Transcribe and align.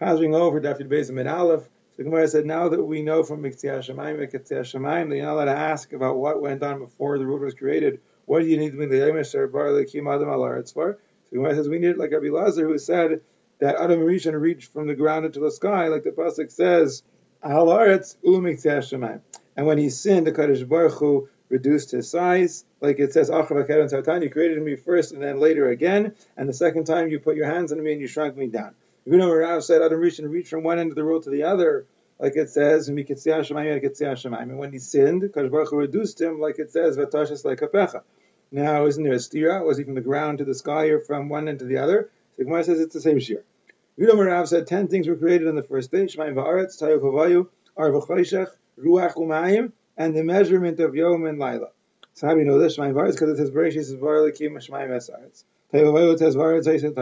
Chazing 0.00 0.34
over 0.34 0.60
Dafid 0.60 0.88
Beis 0.88 1.10
Min 1.10 1.26
Aleph. 1.26 1.66
The 1.96 2.04
Gemara 2.04 2.28
said, 2.28 2.44
now 2.44 2.68
that 2.68 2.84
we 2.84 3.00
know 3.00 3.22
from 3.22 3.42
Miktiyah 3.42 3.78
Shemaim, 3.78 4.18
Miktiyah 4.18 4.60
Shemaim, 4.60 5.08
that 5.08 5.16
you're 5.16 5.24
not 5.24 5.32
allowed 5.32 5.44
to 5.46 5.52
ask 5.52 5.94
about 5.94 6.18
what 6.18 6.42
went 6.42 6.62
on 6.62 6.80
before 6.80 7.18
the 7.18 7.24
world 7.24 7.40
was 7.40 7.54
created. 7.54 8.00
What 8.26 8.40
do 8.40 8.46
you 8.46 8.58
need 8.58 8.72
to 8.72 8.76
bring 8.76 8.90
the 8.90 8.96
Yemesh 8.96 9.34
or 9.34 9.46
Bar 9.46 9.68
Lekim 9.68 10.14
Adam 10.14 10.28
Al 10.28 10.40
Aretz 10.40 10.74
for? 10.74 10.98
So 11.24 11.28
the 11.30 11.36
Gemara 11.36 11.54
says, 11.54 11.70
we 11.70 11.78
need 11.78 11.92
it 11.92 11.98
like 11.98 12.12
Rabbi 12.12 12.28
Lazar, 12.28 12.68
who 12.68 12.76
said 12.76 13.22
that 13.60 13.76
Adam 13.76 14.00
Rishon 14.00 14.38
reached 14.38 14.70
from 14.70 14.86
the 14.86 14.94
ground 14.94 15.24
into 15.24 15.40
the 15.40 15.50
sky, 15.50 15.88
like 15.88 16.04
the 16.04 16.10
pasuk 16.10 16.52
says, 16.52 17.02
Al 17.42 17.68
Aretz 17.68 18.16
Ulu 18.22 18.42
Miktiyah 18.42 18.80
Shemaim. 18.80 19.22
And 19.56 19.64
when 19.64 19.78
he 19.78 19.88
sinned, 19.88 20.26
the 20.26 20.32
Kaddish 20.32 20.62
Baruch 20.64 20.98
Hu 20.98 21.30
reduced 21.48 21.92
his 21.92 22.10
size, 22.10 22.66
like 22.82 22.98
it 22.98 23.14
says, 23.14 23.30
Achav 23.30 23.80
and 23.80 23.88
Satan, 23.88 24.20
you 24.20 24.28
created 24.28 24.62
me 24.62 24.76
first 24.76 25.12
and 25.12 25.22
then 25.22 25.40
later 25.40 25.70
again, 25.70 26.14
and 26.36 26.46
the 26.46 26.52
second 26.52 26.84
time 26.84 27.08
you 27.08 27.18
put 27.18 27.36
your 27.36 27.46
hands 27.46 27.72
on 27.72 27.82
me 27.82 27.92
and 27.92 28.00
you 28.02 28.08
shrunk 28.08 28.36
me 28.36 28.48
down. 28.48 28.74
Though 29.06 29.32
Rav 29.32 29.62
said 29.62 29.82
Adam 29.82 30.00
Rishon 30.00 30.28
reached 30.28 30.48
from 30.48 30.64
one 30.64 30.80
end 30.80 30.90
of 30.90 30.96
the 30.96 31.04
world 31.04 31.22
to 31.24 31.30
the 31.30 31.44
other, 31.44 31.86
like 32.18 32.34
it 32.36 32.50
says, 32.50 32.88
and 32.88 32.96
when 32.96 33.06
he 34.72 34.78
sinned, 34.78 35.22
Kadosh 35.22 35.50
Baruch 35.50 35.70
Hu 35.70 35.76
reduced 35.76 36.20
him, 36.20 36.40
like 36.40 36.58
it 36.58 36.72
says, 36.72 36.96
Vatashas 36.96 37.44
like 37.44 37.60
Kapecha. 37.60 38.02
Now, 38.50 38.86
isn't 38.86 39.02
there 39.02 39.12
a 39.12 39.16
stira? 39.16 39.64
Was 39.64 39.76
he 39.76 39.84
from 39.84 39.94
the 39.94 40.00
ground 40.00 40.38
to 40.38 40.44
the 40.44 40.54
sky 40.54 40.86
or 40.86 41.00
from 41.00 41.28
one 41.28 41.48
end 41.48 41.58
to 41.60 41.66
the 41.66 41.78
other? 41.78 42.10
The 42.36 42.44
Gemara 42.44 42.64
says 42.64 42.80
it's 42.80 42.94
the 42.94 43.00
same 43.00 43.20
shear. 43.20 43.44
Yudam 43.98 44.24
Rav 44.24 44.48
said 44.48 44.66
ten 44.66 44.88
things 44.88 45.08
were 45.08 45.16
created 45.16 45.48
on 45.48 45.56
the 45.56 45.62
first 45.62 45.90
day: 45.90 46.04
Shemaim 46.04 46.34
va'aretz, 46.34 46.80
Tayu 46.80 46.98
v'vayu, 47.00 47.48
Ar 47.76 47.90
v'choshech, 47.90 48.48
Ruach 48.78 49.14
u'mayim, 49.14 49.72
and 49.96 50.16
the 50.16 50.22
measurement 50.22 50.80
of 50.80 50.94
Yom 50.94 51.26
and 51.26 51.38
Laila. 51.38 51.68
So 52.14 52.26
how 52.26 52.34
do 52.34 52.40
you 52.40 52.46
know 52.46 52.58
this? 52.58 52.76
Shemaim 52.76 52.92
va'aretz 52.94 53.12
because 53.12 53.30
it 53.30 53.36
says 53.38 53.50
var 53.50 54.16
lekim 54.18 54.52
Shemaim 54.56 54.90
esaretz. 54.90 55.44
Tayu 55.72 55.84
v'vayu 55.84 56.14
it 56.14 56.18
says 56.18 56.36
va'aretz, 56.36 56.66
it 56.68 56.80
says 56.80 56.92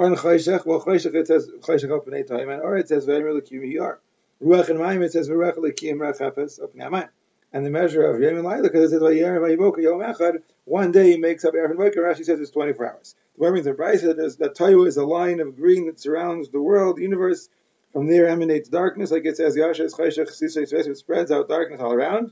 V'vayu. 0.00 0.66
Or 0.66 0.68
well, 0.68 0.80
Chayshech 0.80 1.14
it 1.14 1.26
says 1.26 1.50
Chayshech 1.60 1.94
up 1.94 2.08
in 2.08 2.26
time, 2.26 2.48
or 2.48 2.76
it 2.76 2.88
says 2.88 3.06
Vaymer 3.06 3.38
Lekim 3.38 3.72
Yar. 3.72 4.00
Ruach 4.42 4.68
and 4.70 4.78
Mayim 4.78 5.02
it 5.02 5.12
says 5.12 5.28
Ruach 5.28 5.56
Rachafes 5.56 6.62
up 6.62 6.74
in 6.74 7.08
And 7.52 7.66
the 7.66 7.70
measure 7.70 8.04
of 8.04 8.20
Yom 8.20 8.44
and 8.44 8.62
because 8.62 8.84
it 8.84 8.90
says 8.90 9.02
Vayer 9.02 9.40
Vayivoka 9.40 9.82
Yom 9.82 10.00
Echad, 10.00 10.42
one 10.64 10.92
day 10.92 11.12
he 11.12 11.16
makes 11.18 11.44
up 11.44 11.54
Erev 11.54 11.70
and 11.70 11.78
Boker, 11.78 12.02
Rashi 12.02 12.24
says 12.24 12.40
it's 12.40 12.50
24 12.50 12.92
hours. 12.92 13.14
The 13.36 13.44
way 13.44 13.50
means 13.50 13.66
the 13.66 13.72
that 13.72 14.54
Tayu 14.56 14.86
is 14.86 14.96
a 14.96 15.04
line 15.04 15.40
of 15.40 15.56
green 15.56 15.86
that 15.86 16.00
surrounds 16.00 16.48
the 16.48 16.62
world, 16.62 16.96
the 16.96 17.02
universe. 17.02 17.48
From 17.92 18.06
there 18.06 18.28
emanates 18.28 18.68
darkness, 18.68 19.10
like 19.10 19.26
it 19.26 19.36
says 19.36 19.56
Yashes 19.56 19.94
Chayshech 19.94 20.30
Sisay 20.30 20.72
it 20.72 20.96
spreads 20.96 21.32
out 21.32 21.48
darkness 21.48 21.80
all 21.80 21.92
around 21.92 22.30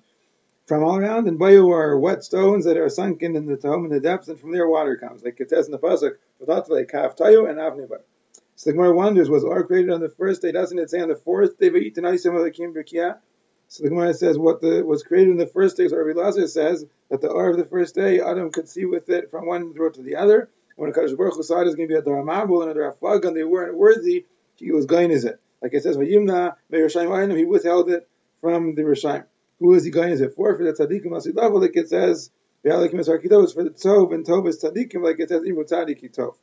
from 0.68 0.84
all 0.84 0.98
around, 0.98 1.26
and 1.26 1.40
Bayu 1.40 1.74
are 1.74 1.98
wet 1.98 2.22
stones 2.22 2.66
that 2.66 2.76
are 2.76 2.90
sunken 2.90 3.36
in 3.36 3.46
the 3.46 3.56
Tahom 3.56 3.86
in 3.86 3.90
the 3.90 4.00
depths, 4.00 4.28
and 4.28 4.38
from 4.38 4.52
there 4.52 4.68
water 4.68 4.98
comes. 4.98 5.24
Like 5.24 5.40
it 5.40 5.48
says 5.48 5.64
in 5.64 5.72
the 5.72 5.78
Pasuk, 5.78 6.18
Kaf 6.90 7.16
Tayu 7.16 7.48
and 7.48 7.58
Avnei 7.58 7.88
Bayu. 7.88 8.02
So 8.54 8.68
the 8.68 8.74
Gemara 8.74 8.92
wonders, 8.92 9.30
was 9.30 9.44
Or 9.44 9.64
created 9.64 9.90
on 9.90 10.00
the 10.00 10.10
first 10.10 10.42
day? 10.42 10.52
Doesn't 10.52 10.78
it 10.78 10.90
say 10.90 11.00
on 11.00 11.08
the 11.08 11.16
fourth 11.16 11.58
day? 11.58 11.70
So 11.70 11.78
the 13.82 13.88
Gemara 13.88 14.12
says 14.12 14.36
what 14.36 14.60
the, 14.60 14.84
was 14.84 15.02
created 15.02 15.30
in 15.30 15.38
the 15.38 15.46
first 15.46 15.78
day, 15.78 15.88
so 15.88 15.96
Rabbi 15.96 16.20
Lazar 16.20 16.46
says 16.46 16.84
that 17.10 17.22
the 17.22 17.28
Or 17.28 17.48
of 17.48 17.56
the 17.56 17.64
first 17.64 17.94
day, 17.94 18.20
Adam 18.20 18.50
could 18.50 18.68
see 18.68 18.84
with 18.84 19.08
it 19.08 19.30
from 19.30 19.46
one 19.46 19.72
road 19.72 19.94
to 19.94 20.02
the 20.02 20.16
other. 20.16 20.50
When 20.76 20.92
Kaddish 20.92 21.14
Baruch 21.14 21.36
Hu 21.36 21.42
saw 21.42 21.62
it 21.62 21.64
was 21.64 21.76
going 21.76 21.88
to 21.88 21.94
be 21.94 21.98
a 21.98 22.02
Daramabul 22.02 22.60
and 22.62 22.70
a 22.70 22.74
Daraflag, 22.74 23.24
and 23.24 23.34
they 23.34 23.42
weren't 23.42 23.74
worthy, 23.74 24.26
he 24.56 24.70
was 24.70 24.84
going 24.84 25.12
as 25.12 25.24
it. 25.24 25.40
Like 25.62 25.72
it 25.72 25.82
says, 25.82 25.96
Be'Rishayim 25.96 27.36
he 27.36 27.46
withheld 27.46 27.90
it 27.90 28.06
from 28.42 28.74
the 28.74 28.82
Rishayim. 28.82 29.24
Who 29.60 29.74
is 29.74 29.84
he 29.84 29.90
going 29.90 30.12
as 30.12 30.20
it 30.20 30.34
for? 30.34 30.56
For 30.56 30.64
the 30.64 30.72
tzaddikim 30.72 31.06
asidavu, 31.06 31.60
like 31.60 31.76
it 31.76 31.88
says, 31.88 32.30
Be'alikim 32.62 32.98
is 33.00 33.08
harkitos, 33.08 33.54
for 33.54 33.64
the 33.64 33.70
tov, 33.70 34.14
and 34.14 34.24
tov 34.26 34.48
is 34.48 34.62
tzaddikim, 34.62 35.02
like 35.02 35.20
it 35.20 35.28
says, 35.28 35.42
imu 35.42 35.68
tzaddiki 35.68 36.14
tov. 36.14 36.36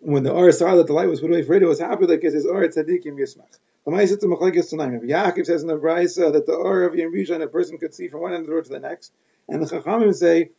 When 0.00 0.22
the 0.22 0.32
Or 0.32 0.50
saw 0.52 0.76
that 0.76 0.86
the 0.86 0.92
light 0.92 1.08
was 1.08 1.20
put 1.20 1.30
away 1.30 1.42
for 1.42 1.54
it, 1.54 1.62
it 1.62 1.66
was 1.66 1.80
happy, 1.80 2.06
like 2.06 2.22
it 2.22 2.32
says, 2.32 2.46
Or 2.46 2.62
tzaddikim 2.62 3.18
yismach. 3.18 3.58
Yaakov 3.86 5.46
says 5.46 5.62
in 5.62 5.68
the 5.68 5.78
Brisa 5.78 6.32
that 6.32 6.46
the 6.46 6.52
Or 6.52 6.82
of 6.82 6.94
Yom 6.94 7.12
Rishon, 7.12 7.42
a 7.42 7.46
person 7.46 7.78
could 7.78 7.94
see 7.94 8.08
from 8.08 8.20
one 8.20 8.34
end 8.34 8.42
of 8.42 8.46
the 8.46 8.52
road 8.52 8.64
to 8.64 8.70
the 8.70 8.80
next. 8.80 9.12
And 9.48 9.62
the 9.62 9.66
Chachamim 9.66 10.14
say, 10.14 10.50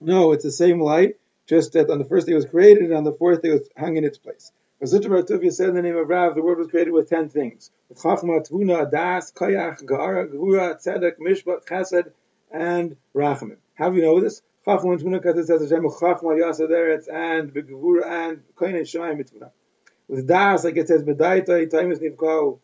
no, 0.00 0.32
it's 0.32 0.42
the 0.44 0.50
same 0.50 0.80
light, 0.80 1.16
just 1.46 1.74
that 1.74 1.88
on 1.88 1.98
the 1.98 2.04
first 2.04 2.26
day 2.26 2.32
it 2.32 2.36
was 2.36 2.46
created, 2.46 2.84
and 2.84 2.94
on 2.94 3.04
the 3.04 3.12
fourth 3.12 3.42
day 3.42 3.50
it 3.50 3.52
was 3.52 3.68
hung 3.78 3.96
in 3.96 4.04
its 4.04 4.18
place. 4.18 4.50
Zittra 4.84 5.08
Bar 5.08 5.22
Tuvia 5.22 5.52
said 5.52 5.70
in 5.70 5.74
the 5.76 5.82
name 5.82 5.96
of 5.96 6.08
Rav, 6.08 6.34
the 6.34 6.42
world 6.42 6.58
was 6.58 6.68
created 6.68 6.92
with 6.92 7.08
ten 7.08 7.28
things. 7.28 7.70
With 7.88 7.98
Chachma, 7.98 8.46
Tvuna, 8.46 8.90
Das, 8.90 9.32
Kayach, 9.32 9.82
Ga'ara, 9.82 10.28
Gevura, 10.30 10.76
Tzedek, 10.76 11.18
Mishpat, 11.18 11.64
Chesed, 11.64 12.12
and 12.50 12.96
Rachamim. 13.14 13.56
How 13.74 13.90
do 13.90 13.96
you 13.96 14.02
know 14.02 14.20
this? 14.20 14.42
Chachma 14.66 14.92
and 14.92 15.00
Tvuna, 15.00 15.22
because 15.22 15.38
it 15.38 15.46
says 15.46 15.62
Hashem, 15.62 15.84
Chachma, 15.84 16.38
Yasad 16.38 16.68
Eretz, 16.68 17.08
and 17.10 17.54
Begevura, 17.54 18.04
and 18.04 18.42
Koyin 18.56 18.76
and 18.76 18.86
Shemayim 18.86 19.22
Mitvuna. 19.22 19.50
With 20.08 20.26
Das, 20.26 20.64
like 20.64 20.76
it 20.76 20.88
says, 20.88 21.02
Bedaita, 21.02 21.70
Taimus 21.70 22.02
Nivkau. 22.02 22.58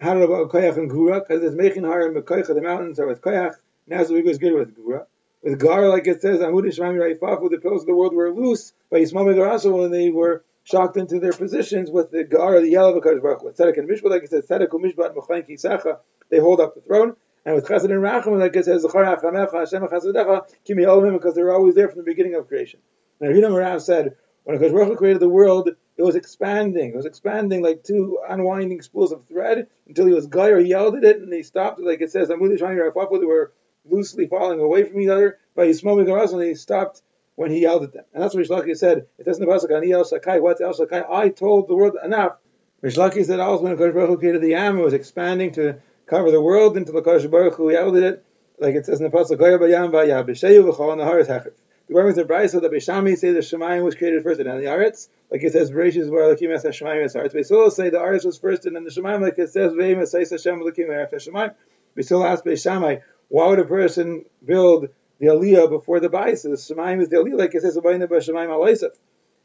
How 0.00 0.14
do 0.14 0.22
about 0.22 0.50
Kayach 0.50 0.76
and 0.76 0.90
Gevura? 0.90 1.20
Because 1.20 1.44
it's 1.44 1.54
Mechin 1.54 1.86
Har 1.86 2.06
and 2.06 2.16
Mekoycha, 2.16 2.48
the 2.54 2.62
mountains 2.62 2.98
are 2.98 3.06
with 3.06 3.20
Kayach. 3.20 3.54
Now 3.86 4.02
so 4.02 4.14
we 4.14 4.22
go 4.22 4.36
good 4.36 4.54
with 4.54 4.76
Gevura. 4.76 5.06
With 5.42 5.60
Gar, 5.60 5.88
like 5.88 6.06
it 6.06 6.20
says, 6.20 6.40
Amud 6.40 6.64
Shemayim 6.64 7.18
Raifafu, 7.20 7.50
the 7.50 7.58
pillars 7.58 7.82
of 7.82 7.86
the 7.86 7.94
world 7.94 8.14
were 8.14 8.32
loose 8.32 8.72
by 8.90 8.98
Yismam 8.98 9.32
Garasa 9.32 9.70
when 9.70 9.92
they 9.92 10.10
were 10.10 10.42
shocked 10.64 10.96
into 10.96 11.20
their 11.20 11.32
positions 11.32 11.90
with 11.90 12.10
the 12.10 12.24
Gar, 12.24 12.60
the 12.60 12.68
Yellow 12.68 12.96
of 12.96 13.02
Baruch 13.02 13.42
with 13.42 13.56
Tzedek 13.56 13.78
and 13.78 13.88
Mishpat, 13.88 14.10
like 14.10 14.24
it 14.24 14.30
says, 14.30 14.46
Tzedek 14.46 14.70
Mishpat 14.70 15.14
Mechain 15.14 15.48
Kisacha, 15.48 15.98
they 16.30 16.38
hold 16.38 16.60
up 16.60 16.74
the 16.74 16.80
throne. 16.80 17.14
And 17.46 17.54
with 17.54 17.66
Chesed 17.66 17.84
and 17.84 17.92
Racham, 17.92 18.40
like 18.40 18.56
it 18.56 18.64
says, 18.64 18.82
Zachar 18.82 19.04
HaChamecha, 19.04 19.52
Hashem 19.52 19.82
HaChasedecha, 19.82 20.48
Kimi 20.64 20.84
Elohim, 20.84 21.12
because 21.12 21.34
they're 21.34 21.52
always 21.52 21.74
there 21.74 21.88
from 21.88 21.98
the 21.98 22.04
beginning 22.04 22.34
of 22.34 22.48
creation. 22.48 22.80
Now, 23.20 23.28
Ravina 23.28 23.54
Rav 23.54 23.82
said, 23.82 24.16
when 24.44 24.58
Hakadosh 24.58 24.72
Baruch 24.72 24.88
Hu 24.88 24.96
created 24.96 25.20
the 25.20 25.28
world, 25.28 25.68
it 25.96 26.02
was 26.02 26.16
expanding. 26.16 26.90
It 26.90 26.96
was 26.96 27.04
expanding 27.04 27.62
like 27.62 27.84
two 27.84 28.18
unwinding 28.26 28.80
spools 28.80 29.12
of 29.12 29.26
thread 29.28 29.66
until 29.86 30.06
he 30.06 30.14
was 30.14 30.26
Gayer, 30.26 30.58
he 30.58 30.68
yelled 30.68 30.96
at 30.96 31.04
it, 31.04 31.18
and 31.18 31.32
he 31.32 31.42
stopped 31.42 31.78
like 31.80 32.00
it 32.00 32.10
says, 32.10 32.30
Amudi 32.30 32.58
Shani 32.58 33.20
they 33.20 33.26
were 33.26 33.52
loosely 33.84 34.26
falling 34.26 34.60
away 34.60 34.84
from 34.84 35.00
each 35.00 35.08
other, 35.08 35.38
by 35.54 35.66
Yismom 35.66 36.00
and 36.00 36.40
they 36.40 36.54
stopped 36.54 37.02
when 37.36 37.50
he 37.50 37.62
yelled 37.62 37.84
at 37.84 37.92
them. 37.92 38.04
And 38.12 38.22
that's 38.22 38.34
what 38.34 38.44
Rishlaki 38.44 38.76
said. 38.76 39.06
It 39.18 39.24
doesn't 39.24 39.42
about 39.42 39.70
Ani 39.70 39.92
El 39.92 40.04
Sakai, 40.04 40.40
what's 40.40 40.60
El 40.60 40.74
Sakai? 40.74 41.02
I 41.10 41.28
told 41.28 41.68
the 41.68 41.74
world 41.74 41.96
enough. 42.02 42.36
Rishlaki 42.82 43.24
said 43.24 43.40
also 43.40 43.64
when 43.64 43.76
Kodesh 43.76 43.94
Baruch 43.94 44.08
Hu 44.08 44.18
created 44.18 44.42
the 44.42 44.50
Yam, 44.50 44.78
it 44.78 44.82
was 44.82 44.92
expanding 44.92 45.52
to 45.52 45.76
cover 46.06 46.30
the 46.30 46.40
world 46.40 46.76
until 46.76 46.94
the 46.94 47.02
Kodesh 47.02 47.30
Baruch 47.30 47.54
Hu 47.54 47.72
yelled 47.72 47.96
at 47.96 48.02
it, 48.02 48.24
like 48.58 48.74
it 48.74 48.86
says 48.86 49.00
in 49.00 49.10
the 49.10 49.16
Pasuk, 49.16 49.38
Goya 49.38 49.58
Bayam 49.58 49.90
Vaya, 49.90 50.22
B'Sheyu 50.22 50.70
V'chol 50.70 50.96
Nahar 50.96 51.26
Hechef. 51.26 51.52
The 51.86 51.92
Gemara 51.92 52.18
in 52.18 52.26
Brisa 52.26 52.62
that 52.62 52.72
Beishami 52.72 53.16
say 53.16 53.32
the 53.32 53.40
Shemayim 53.40 53.84
was 53.84 53.94
created 53.94 54.22
first 54.22 54.40
and 54.40 54.48
then 54.48 54.58
the 54.58 54.66
Aretz, 54.66 55.08
like 55.30 55.42
it 55.42 55.52
says, 55.52 55.70
Bereshis 55.70 56.08
where 56.08 56.34
Lakim 56.34 56.54
Es 56.54 56.64
Shemayim 56.64 57.04
Es 57.04 57.14
Aretz. 57.14 57.44
Still 57.44 57.70
say 57.70 57.90
the 57.90 57.98
Aretz 57.98 58.24
was 58.24 58.38
first 58.38 58.64
and 58.64 58.74
then 58.74 58.84
the 58.84 58.90
Shemayim, 58.90 59.20
like 59.20 59.38
it 59.38 59.50
says, 59.50 59.72
Ve'im 59.72 60.00
Es 60.00 60.12
Hashem 60.12 60.60
Lakim 60.60 61.02
after 61.02 61.16
Shemayim. 61.16 61.54
We 61.94 62.02
still 62.02 62.24
ask 62.24 62.42
Beishamai, 62.42 63.02
why 63.28 63.48
would 63.48 63.58
a 63.58 63.64
person 63.64 64.24
build 64.42 64.88
the 65.18 65.26
aliyah 65.26 65.68
before 65.70 66.00
the. 66.00 66.08
The 66.08 66.16
shemaim 66.16 67.02
is 67.02 67.08
the 67.08 67.16
aliyah, 67.16 67.38
like 67.38 67.54
it 67.54 67.62
says, 67.62 67.76
"Abayna 67.76 68.08
b'shemaim 68.08 68.48
alaysef." 68.48 68.90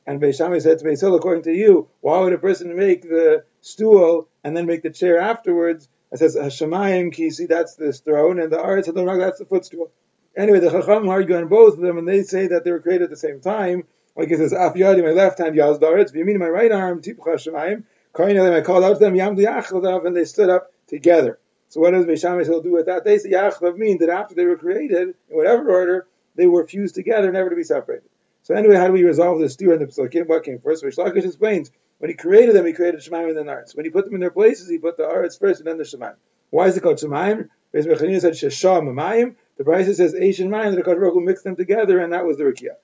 And 0.10 0.20
Beishamai 0.20 0.60
said 0.62 0.80
to 0.80 0.86
Beisil, 0.86 1.16
according 1.16 1.44
to 1.44 1.54
you, 1.54 1.88
why 2.02 2.20
would 2.20 2.34
a 2.34 2.40
person 2.40 2.76
make 2.76 3.04
the 3.04 3.44
stool 3.62 4.28
and 4.44 4.58
then 4.58 4.66
make 4.66 4.82
the 4.82 4.90
chair 4.90 5.20
afterwards? 5.20 5.88
It 6.12 6.18
says 6.18 6.36
Hashemayim 6.36 7.14
kisi, 7.14 7.48
that's 7.48 7.76
this 7.76 8.00
throne, 8.00 8.40
and 8.40 8.52
the 8.52 8.58
Aretz 8.58 8.88
Hadon 8.88 9.20
that's 9.20 9.38
the 9.38 9.46
footstool. 9.46 9.92
Anyway, 10.36 10.60
the 10.60 10.72
Chacham 10.72 11.08
argue 11.08 11.36
on 11.36 11.48
both 11.48 11.76
of 11.76 11.82
them, 11.82 12.00
and 12.00 12.08
they 12.08 12.24
say 12.24 12.48
that 12.48 12.64
they 12.64 12.72
were 12.72 12.80
created 12.80 13.04
at 13.04 13.10
the 13.12 13.18
same 13.18 13.40
time. 13.40 13.84
Like 14.16 14.32
it 14.32 14.38
says, 14.38 14.52
Af 14.52 14.74
Yadi, 14.74 15.04
my 15.04 15.12
left 15.12 15.38
hand, 15.38 15.56
Yaz 15.56 15.80
Daretz, 15.80 16.12
V'yamin, 16.12 16.40
my 16.40 16.50
right 16.50 16.72
arm, 16.72 17.02
Tipuch 17.02 17.28
Hashemayim. 17.28 17.84
Kain 18.16 18.40
I 18.40 18.62
called 18.62 18.84
out 18.84 18.94
to 18.94 19.00
them, 19.00 19.14
Yamdi 19.14 19.46
Achadav, 19.46 20.08
and 20.08 20.16
they 20.16 20.26
stood 20.26 20.50
up 20.50 20.72
together. 20.88 21.38
So 21.70 21.82
what 21.82 21.92
does 21.92 22.06
Beishamai 22.06 22.48
will 22.50 22.62
do 22.62 22.72
with 22.72 22.88
that? 22.88 23.04
They 23.04 23.18
say 23.20 23.32
Yachvav 23.32 23.78
mean 23.78 24.00
that 24.00 24.10
after 24.10 24.36
they 24.36 24.46
were 24.46 24.58
created, 24.58 25.16
in 25.30 25.38
whatever 25.38 25.70
order, 25.72 26.08
they 26.36 26.48
were 26.48 26.66
fused 26.66 26.96
together, 26.96 27.32
never 27.32 27.50
to 27.50 27.56
be 27.56 27.64
separated. 27.64 28.10
So 28.44 28.56
anyway, 28.56 28.76
how 28.76 28.88
do 28.88 28.94
we 28.94 29.04
resolve 29.04 29.40
this 29.40 29.54
steer 29.54 29.74
in 29.74 29.80
the 29.80 29.86
Pesukim? 29.86 30.28
What 30.28 30.44
came 30.44 30.60
first? 30.60 30.84
Rish 30.84 30.96
Lakish 30.96 31.26
explains, 31.26 31.72
when 32.00 32.10
he 32.10 32.16
created 32.16 32.56
them, 32.56 32.66
he 32.66 32.74
created 32.74 33.02
Shemaim 33.02 33.30
and 33.30 33.38
then 33.38 33.50
Arts. 33.50 33.76
When 33.76 33.86
he 33.86 33.92
put 33.92 34.06
them 34.06 34.16
in 34.16 34.22
their 34.22 34.32
places, 34.32 34.70
he 34.70 34.78
put 34.78 34.98
the 34.98 35.06
Arts 35.06 35.38
first 35.38 35.60
and 35.60 35.68
then 35.68 35.78
the 35.78 35.84
Shemaim. 35.84 36.16
Why 36.50 36.68
is 36.68 36.78
it 36.78 36.82
called 36.82 36.98
Shemaim? 36.98 37.50
Beis 37.74 37.86
Mechanina 37.86 38.22
said 38.22 38.34
Sheshah 38.34 38.82
Mamayim. 38.82 39.36
The 39.58 39.64
Brisa 39.66 39.94
says 39.94 40.16
Eish 40.16 40.40
and 40.40 40.50
Mayim, 40.50 40.76
the 40.76 40.82
Baruch 40.82 41.22
mixed 41.22 41.44
them 41.44 41.58
together, 41.58 42.00
and 42.00 42.14
that 42.14 42.26
was 42.26 42.38
the 42.38 42.46
Rikia. 42.46 42.78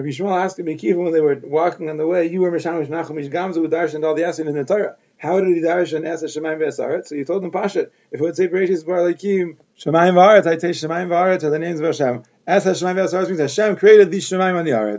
Rabbi 0.00 0.12
Shmuel 0.12 0.42
asked 0.42 0.58
him, 0.58 0.64
when 0.64 1.12
they 1.12 1.20
were 1.20 1.38
walking 1.44 1.90
on 1.90 1.98
the 1.98 2.06
way, 2.06 2.26
you 2.26 2.40
were 2.40 2.50
Mishamish 2.50 2.88
Nachum 2.88 3.16
Gamzu 3.30 3.66
Udarshan 3.66 3.96
and 3.96 4.04
all 4.06 4.14
the 4.14 4.22
Yasin 4.22 4.48
in 4.48 4.54
the 4.54 4.64
Torah. 4.64 4.96
How 5.18 5.38
did 5.40 5.54
he 5.54 5.60
darshan 5.60 6.06
ask 6.06 6.24
Shemaim 6.24 6.58
v'Asaret? 6.58 7.06
So 7.06 7.14
he 7.14 7.24
told 7.24 7.44
him 7.44 7.50
Pashat. 7.50 7.90
If 8.10 8.20
it 8.20 8.22
would 8.22 8.36
say 8.36 8.48
Bereshis 8.48 8.86
Bar 8.86 9.00
Lekim 9.00 9.56
Shemaim 9.78 10.14
v'Aretz, 10.14 10.46
I 10.46 10.56
take 10.56 10.72
Shemaim 10.72 11.08
v'Aretz 11.08 11.44
are 11.44 11.50
the 11.50 11.58
names 11.58 11.80
of 11.80 11.86
Hashem. 11.86 12.22
As 12.46 12.64
Shemaim 12.64 12.94
v'Asaret 12.94 13.26
means 13.28 13.40
Hashem 13.40 13.76
created 13.76 14.10
these 14.10 14.26
Shemaim 14.26 14.58
on 14.58 14.64
the 14.64 14.70
Aretz. 14.70 14.98